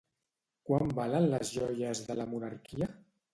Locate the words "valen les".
0.99-1.51